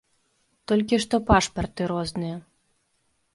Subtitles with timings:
[0.71, 2.41] Толькі што пашпарты розныя.